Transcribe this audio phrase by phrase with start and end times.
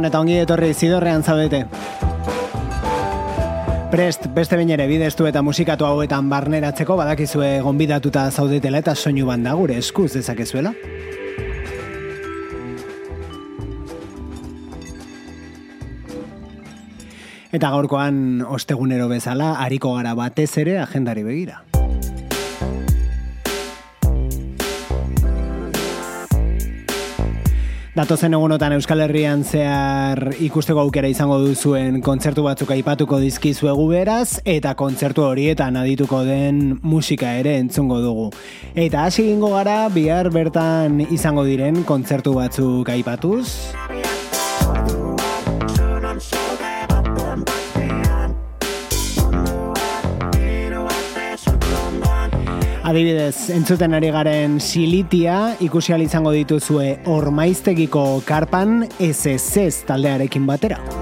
[0.00, 1.58] Gabon eta ongi etorri zidorrean zaudete.
[3.92, 9.52] Prest, beste bain ere bidestu eta musikatu hauetan barneratzeko badakizue gonbidatuta zaudetela eta soinu banda
[9.60, 10.72] gure eskuz dezakezuela.
[17.52, 21.66] Eta gaurkoan ostegunero bezala, hariko gara batez ere agendari begira.
[27.90, 34.76] Datozen egunotan Euskal Herrian zehar ikusteko aukera izango duzuen kontzertu batzuk aipatuko dizkizuegu beraz eta
[34.78, 38.28] kontzertu horietan adituko den musika ere entzungo dugu.
[38.78, 43.48] Eta hasi gingo gara bihar bertan izango diren kontzertu batzuk aipatuz.
[52.90, 60.99] Adibidez, entzuten ari garen silitia ikusi izango dituzue ormaiztegiko karpan SSS taldearekin batera.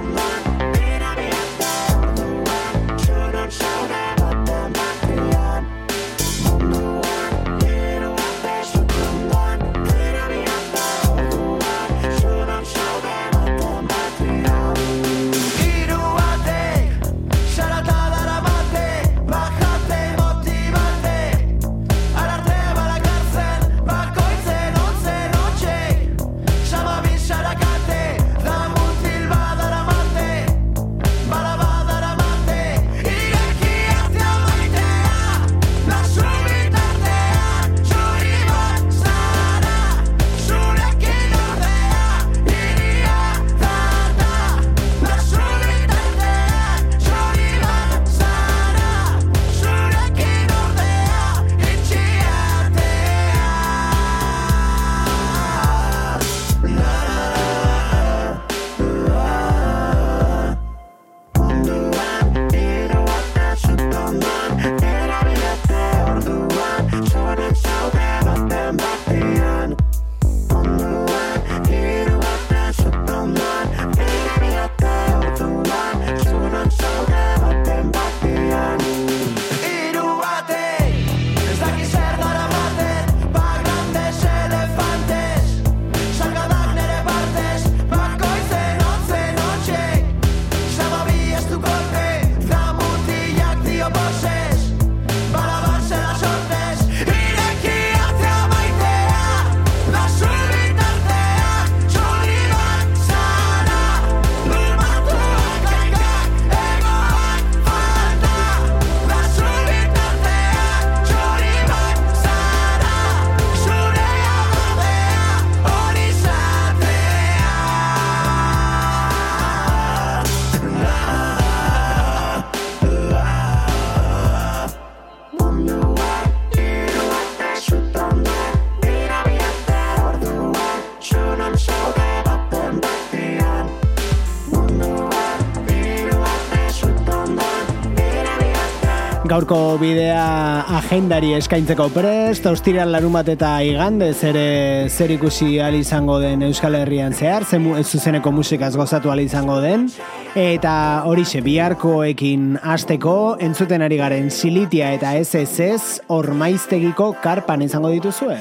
[139.49, 146.75] Gaurko bidea agendari eskaintzeko prest, ostiran larumat eta igandez ere zer ikusi izango den Euskal
[146.75, 149.89] Herrian zehar, zemu ez zuzeneko musikaz gozatu izango den,
[150.35, 158.37] eta horixe biharkoekin hasteko entzuten ari garen silitia eta SSS ormaiztegiko karpan izango dituzue.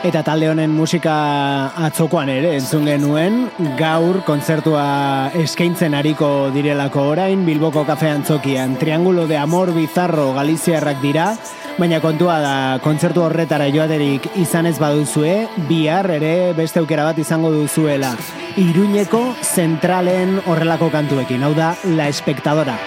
[0.00, 1.14] Eta talde honen musika
[1.84, 3.34] atzokoan ere entzun genuen,
[3.76, 4.84] gaur kontzertua
[5.36, 8.78] eskaintzen ariko direlako orain, Bilboko kafean zokian.
[8.80, 11.26] Triangulo de Amor Bizarro Galiziarrak dira,
[11.76, 15.34] baina kontua da kontzertu horretara joaterik izan ez baduzue,
[15.68, 18.14] bihar ere beste aukera bat izango duzuela.
[18.56, 22.80] Iruñeko zentralen horrelako kantuekin, hau da La Espectadora.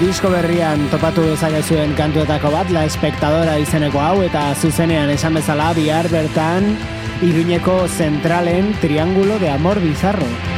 [0.00, 6.08] Disko berrian topatu dezakezuen kantuetako bat, La Espectadora izeneko hau, eta zuzenean esan bezala bihar
[6.08, 6.72] bertan
[7.20, 10.49] Iruñeko zentralen Triangulo de Amor Bizarro.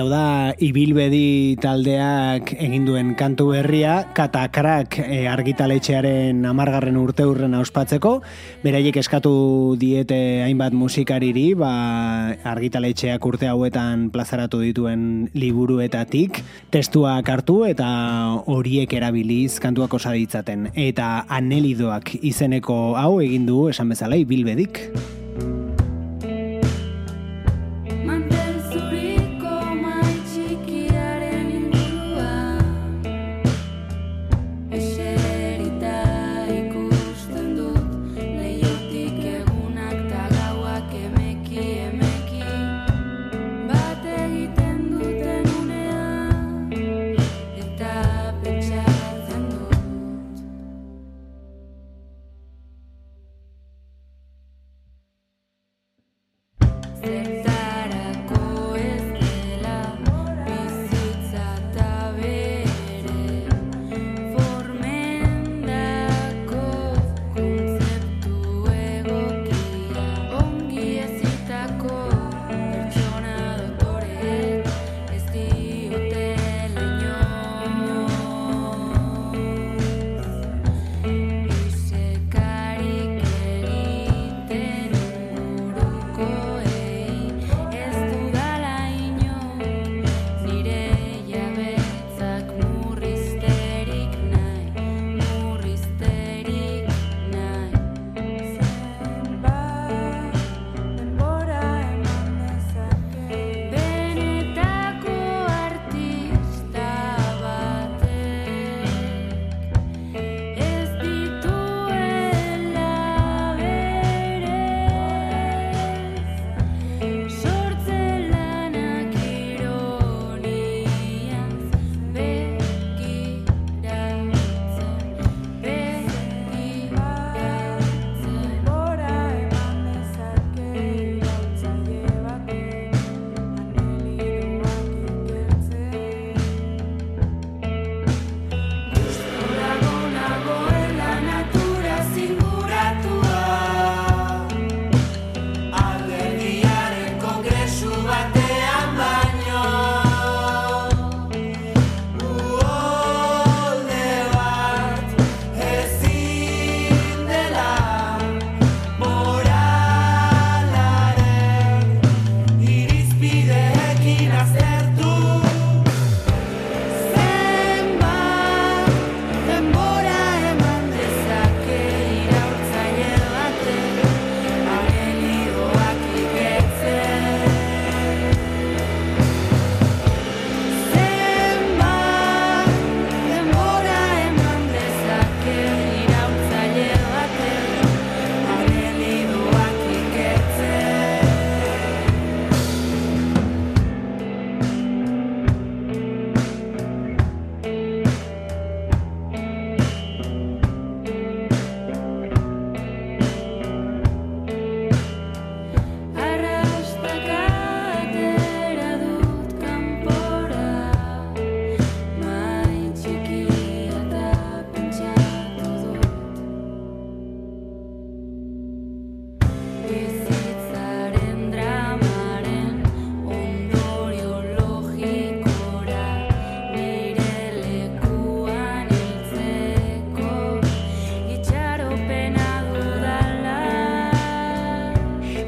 [0.00, 8.14] Eta da, ibilbedi taldeak egin duen kantu berria, katakrak e, argitaletxearen amargarren urte hurren auspatzeko,
[8.64, 9.34] beraiek eskatu
[9.76, 11.74] diete hainbat musikariri, ba,
[12.54, 16.40] argitaletxeak urte hauetan plazaratu dituen liburuetatik,
[16.72, 17.92] testuak hartu eta
[18.48, 20.70] horiek erabiliz kantuak osaditzaten.
[20.80, 24.86] Eta anelidoak izeneko hau egin du esan bezala ibilbedik.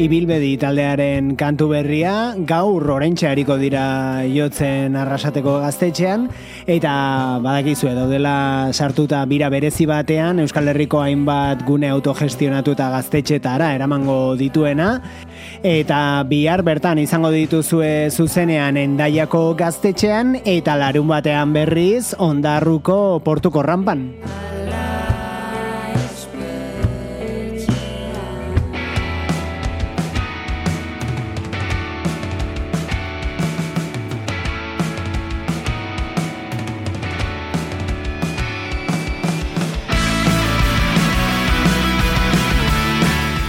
[0.03, 3.85] Ibilbedi taldearen kantu berria, gaur orentxe hariko dira
[4.27, 6.27] jotzen arrasateko gaztetxean,
[6.67, 6.93] eta
[7.45, 14.97] badakizu daudela sartuta bira berezi batean, Euskal Herriko hainbat gune autogestionatu eta gaztetxetara eramango dituena,
[15.63, 24.11] eta bihar bertan izango dituzue zuzenean endaiako gaztetxean, eta larun batean berriz ondarruko portuko rampan.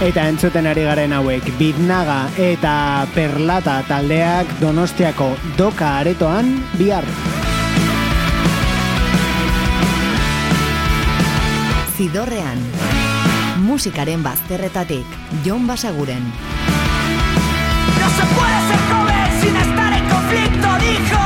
[0.04, 7.08] Eta entzuten ari garen hauek Bitnaga eta Perlata taldeak Donostiako doka aretoan bihar.
[11.96, 12.60] Zidorrean,
[13.64, 15.06] musikaren bazterretatik,
[15.46, 16.32] Jon Basaguren.
[17.96, 21.23] No se puede ser joven sin estar en conflicto, dijo.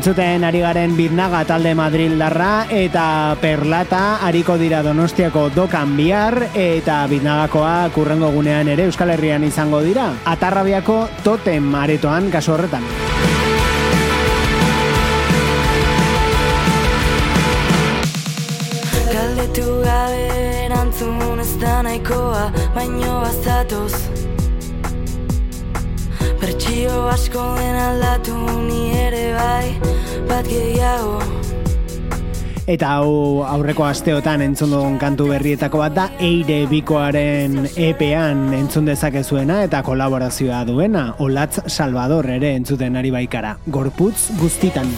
[0.00, 7.90] Entzuten ari garen Bitnaga talde Madrildarra eta Perlata hariko dira Donostiako dokan bihar eta Bitnagakoa
[7.92, 10.06] kurrengo gunean ere Euskal Herrian izango dira.
[10.24, 12.88] Atarrabiako totem aretoan kasu horretan.
[19.12, 20.24] Galdetu gabe
[20.64, 24.39] erantzun ez da nahikoa, baino bazatoz
[26.70, 29.72] Bertxio asko den aldatu ni ere bai,
[30.28, 31.16] bat gehiago
[32.70, 39.64] Eta hau aurreko asteotan entzun dugun kantu berrietako bat da Eire Bikoaren epean entzun dezakezuena
[39.66, 43.56] eta kolaborazioa duena Olatz Salvador ere entzuten ari baikara.
[43.66, 44.94] Gorputz guztitan.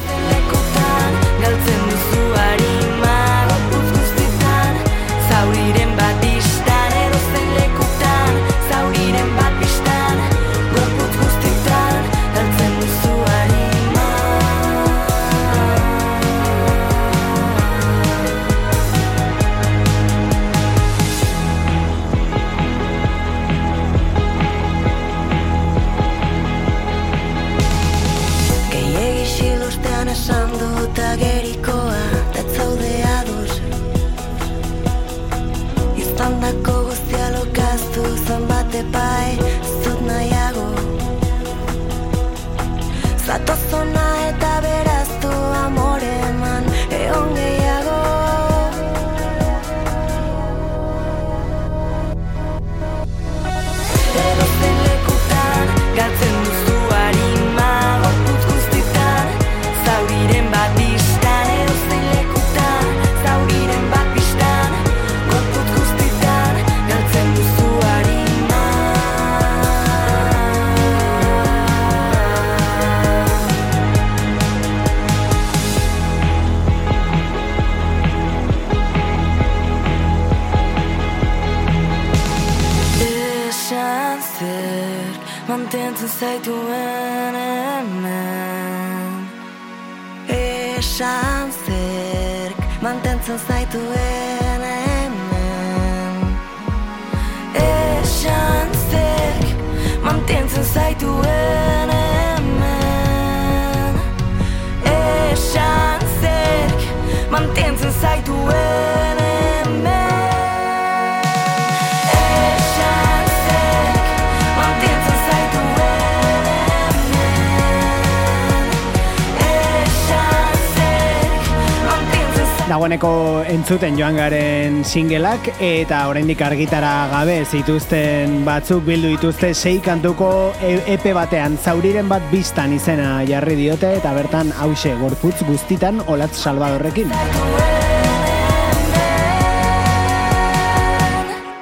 [122.72, 130.30] Dagoeneko entzuten joan garen singelak eta oraindik argitara gabe zituzten batzuk bildu dituzte sei kantuko
[130.64, 137.12] EP batean zauriren bat biztan izena jarri diote eta bertan hause gorputz guztitan olatz salvadorrekin.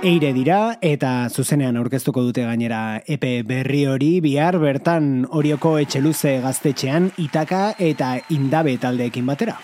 [0.06, 7.10] Eire dira eta zuzenean aurkeztuko dute gainera EP berri hori bihar bertan orioko etxeluze gaztetxean
[7.18, 9.58] itaka eta indabe taldeekin batera.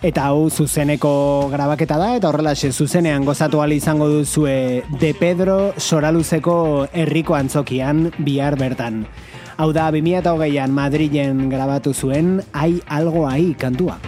[0.00, 1.10] Eta hau zuzeneko
[1.52, 8.56] grabaketa da, eta horrela zuzenean gozatu ali izango duzue De Pedro Soraluzeko herriko antzokian bihar
[8.56, 9.04] bertan.
[9.58, 13.98] Hau da, 2008an Madrilen grabatu zuen, ai algo ai kantua.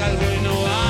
[0.00, 0.89] galbenoa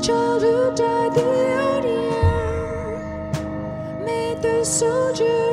[0.00, 1.69] Childhood died, the
[4.70, 5.49] soldier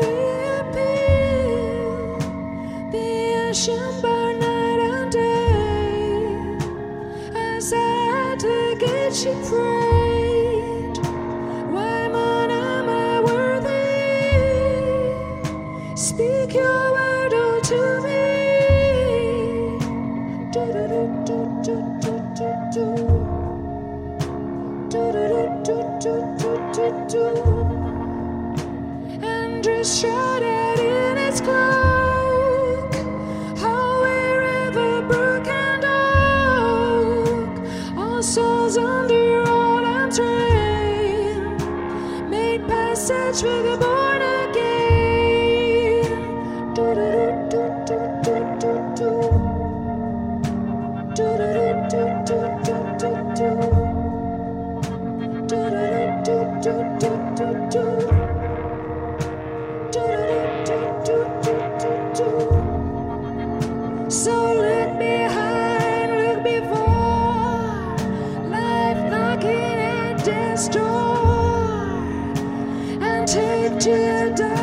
[73.00, 74.57] and take to your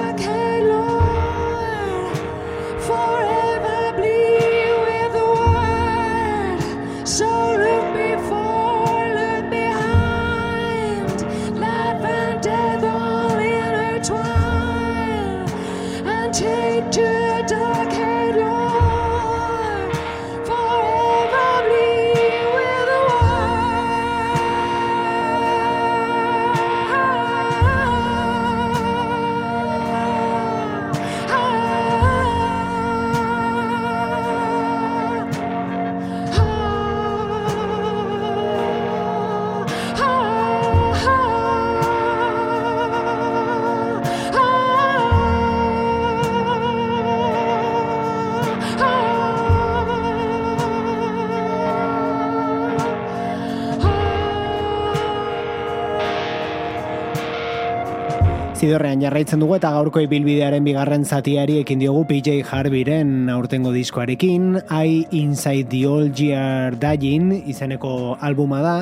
[58.64, 65.02] Zidorrean jarraitzen dugu eta gaurko ibilbidearen bigarren zatiari ekin diogu PJ Harveyren aurtengo diskoarekin, I
[65.18, 68.72] Inside the Old Year Dying izeneko albuma da,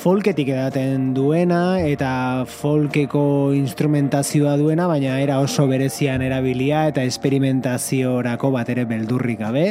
[0.00, 3.26] folketik edaten duena eta folkeko
[3.58, 9.66] instrumentazioa duena, baina era oso berezian erabilia eta esperimentaziorako bat ere beldurrik gabe.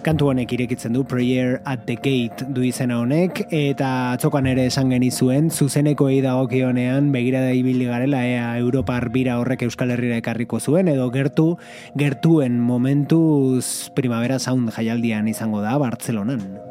[0.00, 4.88] Kantu honek irekitzen du Prayer at the Gate du izena honek eta atzokan ere esan
[4.94, 11.10] genizuen zuzeneko dagokionean begirada ibili garela ea Europar bira horrek Euskal Herrira ekarriko zuen edo
[11.10, 11.58] gertu
[11.94, 16.69] gertuen momentuz Primavera Sound jaialdian izango da Bartzelonan.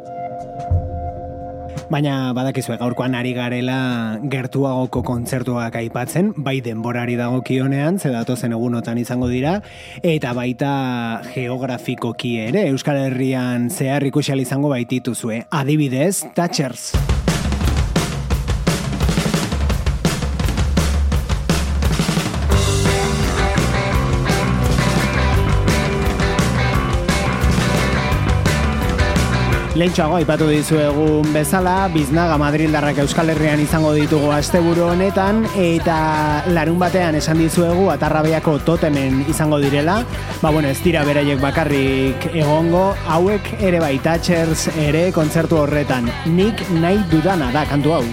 [1.89, 9.30] Baina badakizue gaurkoan ari garela gertuagoko kontzertuak aipatzen, bai denborari dagokionean, ze datozen egunotan izango
[9.32, 9.56] dira,
[10.06, 10.73] eta baita
[11.34, 15.47] geografikoki ere, Euskal Herrian zehar ikusial izango baitituzue.
[15.49, 16.91] Adibidez, Thatchers.
[29.79, 35.99] Lehentxoago aipatu dizuegun bezala, biznaga Madrildarrak Euskal Herrian izango ditugu asteburu honetan, eta
[36.51, 40.01] larun batean esan dizuegu atarrabeako totemen izango direla,
[40.41, 46.67] ba bueno, ez dira beraiek bakarrik egongo, hauek ere bai Thatchers ere kontzertu horretan, nik
[46.75, 48.03] nahi dudana da kantu hau.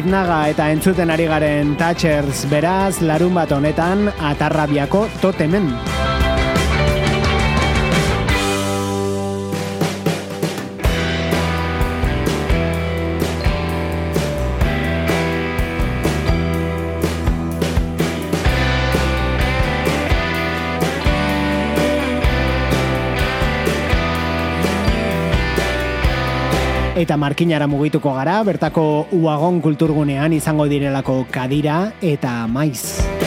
[0.00, 5.74] Biznaga eta entzuten ari garen Thatchers beraz larun bat honetan atarrabiako totemen.
[27.00, 28.84] Eta markinara mugituko gara, bertako
[29.16, 33.19] uagon kulturgunean izango direlako kadira eta maiz.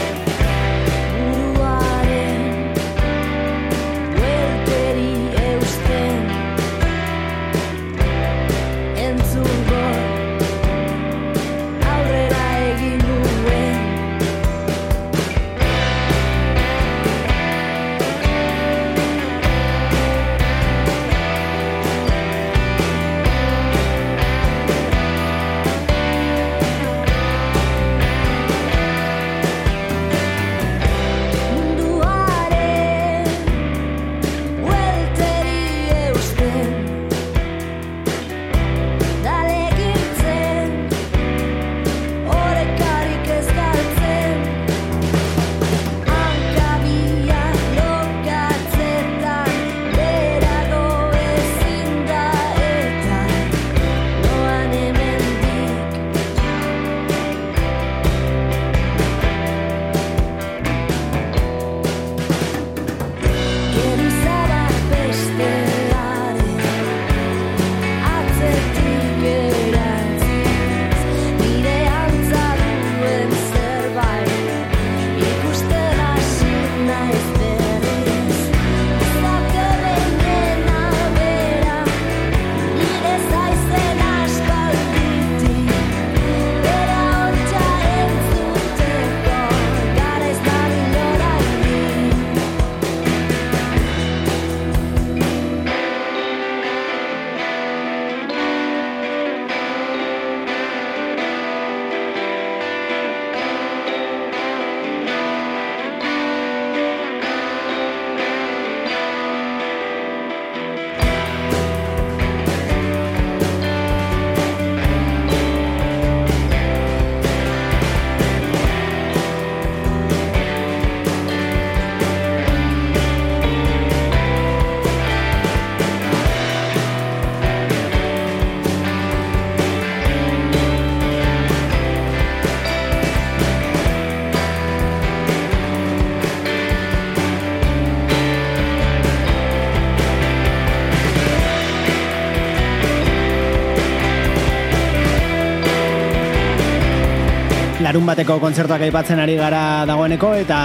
[147.94, 150.56] Larun bateko kontzertuak aipatzen ari gara dagoeneko eta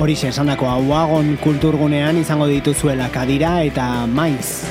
[0.00, 4.64] horixe esandakoa uagon kulturgunean izango dituzuela kadira eta maiz.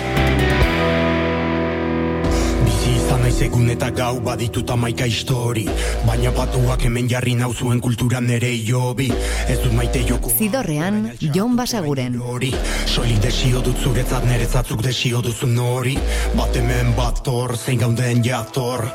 [3.22, 5.68] Naiz egun eta gau baditut amaika histori
[6.08, 9.08] Baina batuak hemen jarri nauzuen kultura nere jobi
[9.48, 12.18] Ez dut maite joko Zidorrean, Jon Basaguren.
[12.18, 12.54] Hori,
[12.86, 15.98] soilik desio dut zuretzat nerezatzuk desio duzun hori
[16.38, 17.22] Bat hemen bat
[17.58, 18.90] zein gauden jator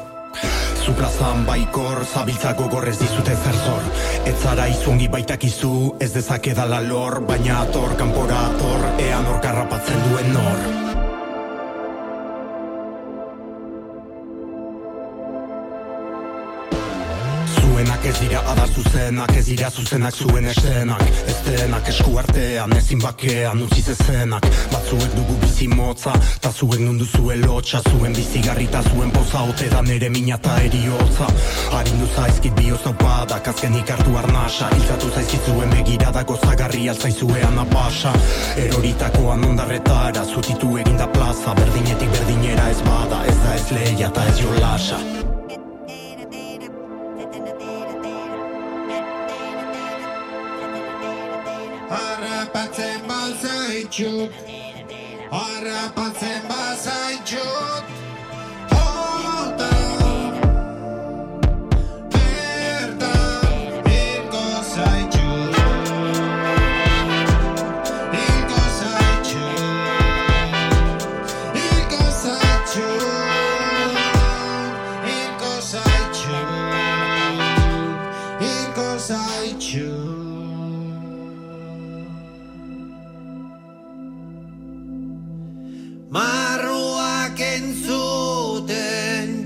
[0.83, 3.85] Zu plazan baikor, zabiltza gogorrez dizute zer zor.
[4.27, 10.35] Ez zara izungi baitakizu, ez dezakedala lor Baina ator, kanpora ator, ean hor karrapatzen duen
[10.35, 10.92] nor
[18.03, 22.99] Zuenak ez dira adar zuzenak, ez dira zuzenak zuen esenak Ez denak esku artean, ezin
[22.99, 27.81] bakean utziz ezenak Batzuek dugu bizi motza, ta zuek nundu zuen lotxa.
[27.91, 31.31] Zuen bizigarri ta zuen poza, ote da nere mina ta eriotza.
[31.71, 34.71] Harindu zaizkit bioz aupadak, azkenik hartu arnasa.
[34.77, 38.15] Iltzatu zaizkit zuen begirada gozagarri altzaizuean apasa
[38.57, 41.55] Eroritakoan ondarretara, zutitu eginda plaza.
[41.55, 44.99] Berdinetik berdinera ez bada, ez da ez leia ta ez jolasa
[52.53, 54.33] Harrapatzen bazaitxut
[55.31, 57.85] Harrapatzen bazaitxut
[58.73, 59.72] Jota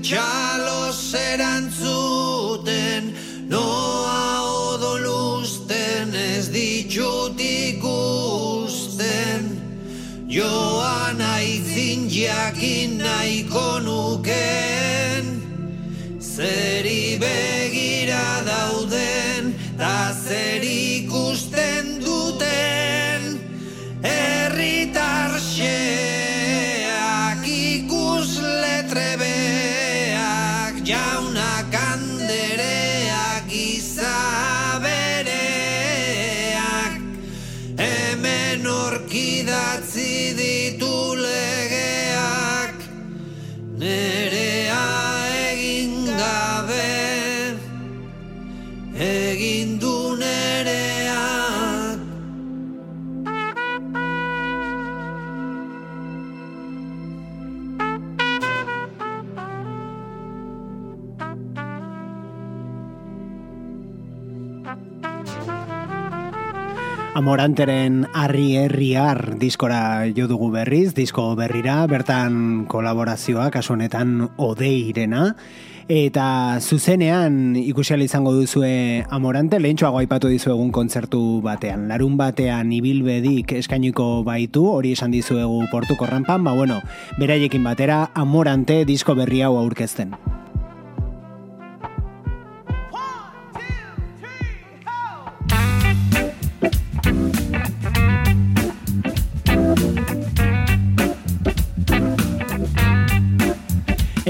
[0.07, 3.09] txalos erantzuten,
[3.51, 4.39] noa
[4.71, 9.41] odolusten ez ditut ikusten.
[10.31, 15.23] Joan aizin jakin nahiko nuken,
[16.23, 17.56] zeri behar.
[67.17, 75.31] Amoranteren Arri Herriar diskora jo dugu berriz, disko berrira, bertan kolaborazioa, kasu honetan Odeirena
[75.89, 76.27] eta
[76.61, 81.87] zuzenean ikusial izango duzue amorante, lehentxoago aipatu dizu egun kontzertu batean.
[81.89, 86.83] Larun batean ibilbedik eskainiko baitu, hori esan dizuegu portuko rampan, ba bueno,
[87.17, 90.13] beraiekin batera amorante disko berri hau aurkezten.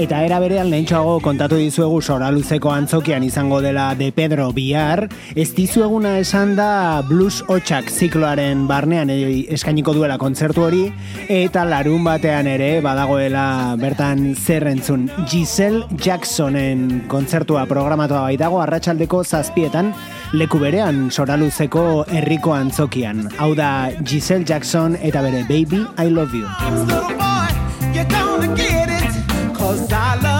[0.08, 5.02] Eta era berean lehentxoago kontatu dizuegu soraluzeko antzokian izango dela De Pedro Bihar,
[5.36, 9.18] ez dizueguna esan da blues hotxak zikloaren barnean e,
[9.52, 10.86] eskainiko duela kontzertu hori,
[11.28, 19.92] eta larun batean ere badagoela bertan zer entzun Giselle Jacksonen kontzertua programatua baitago arratsaldeko zazpietan
[20.32, 23.26] leku berean soraluzeko herriko antzokian.
[23.36, 26.48] Hau da Giselle Jackson eta bere Baby I Love You.
[29.68, 30.37] Cause I love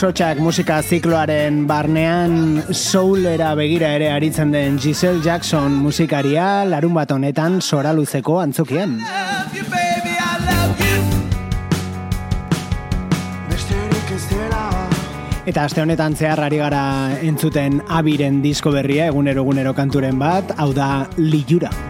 [0.00, 7.60] jasotxak musika zikloaren barnean soulera begira ere aritzen den Giselle Jackson musikaria larun bat honetan
[7.60, 8.96] sora luzeko antzukien.
[15.44, 16.82] Eta aste honetan zehar ari gara
[17.20, 21.68] entzuten abiren disko berria egunero egunero kanturen bat, hau da Lilura.
[21.68, 21.89] Lilura.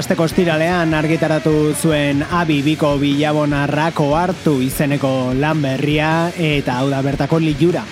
[0.00, 7.36] Asteko ostiralean argitaratu zuen abi biko bilabonarrako hartu izeneko lan berria eta hau da bertako
[7.42, 7.84] liura.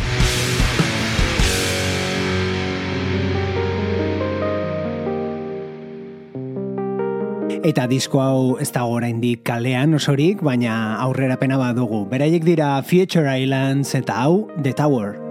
[7.60, 12.06] Eta disko hau ez da oraindik kalean osorik, baina aurrerapena badugu.
[12.08, 15.27] Beraiek dira Future Islands eta hau The Tower.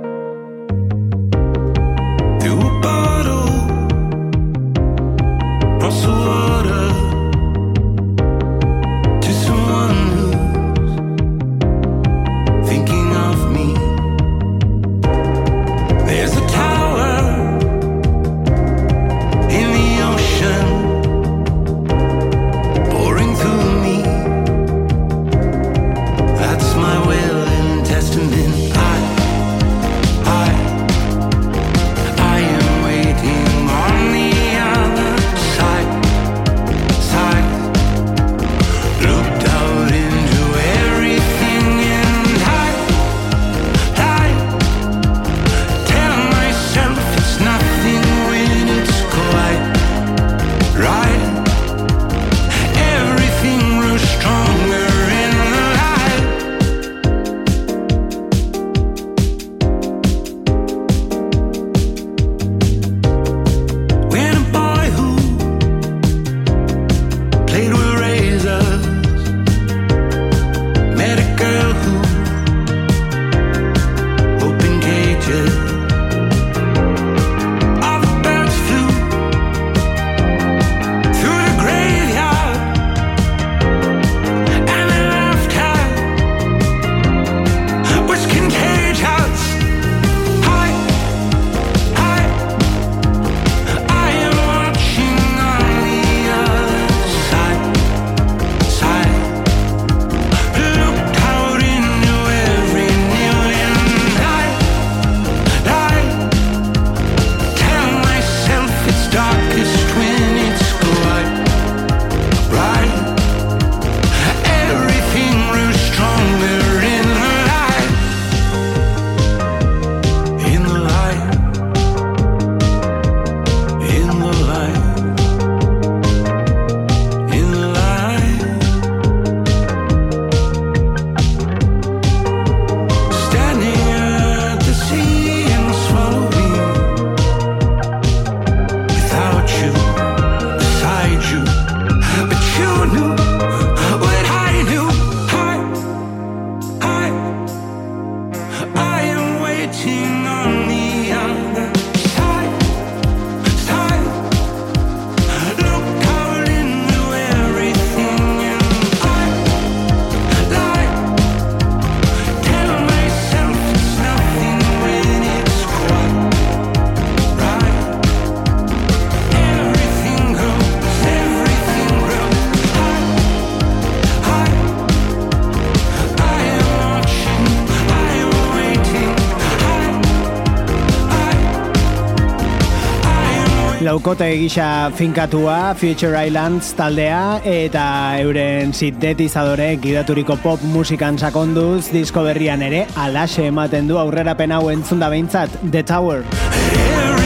[183.98, 187.86] Laukote gisa finkatua Future Islands taldea eta
[188.22, 195.02] euren sintetizadore gidaturiko pop musikan sakonduz disko berrian ere alaxe ematen du aurrerapen hau entzun
[195.02, 197.17] da behintzat The Tower.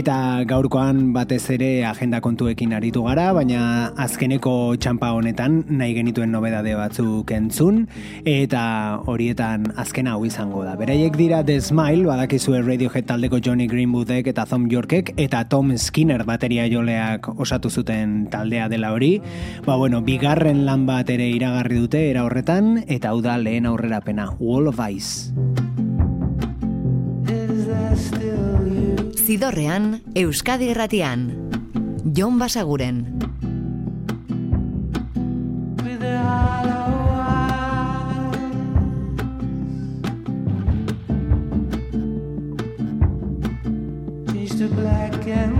[0.00, 6.72] Eta gaurkoan batez ere agenda kontuekin aritu gara, baina azkeneko txampa honetan nahi genituen nobedade
[6.78, 7.82] batzuk entzun,
[8.24, 8.62] eta
[9.12, 10.72] horietan azkena hau izango da.
[10.80, 16.24] Beraiek dira The Smile, badakizue Radiohead taldeko Johnny Greenwoodek eta Tom Yorkek, eta Tom Skinner
[16.24, 19.18] bateria joleak osatu zuten taldea dela hori.
[19.66, 24.30] Ba bueno, bigarren lan bat ere iragarri dute era horretan, eta hau da lehen aurrerapena,
[24.38, 25.68] Wall of Ice.
[29.30, 31.20] Zidorrean, Euskadi Erratian.
[32.02, 32.98] Jon Basaguren.
[44.76, 45.59] Black and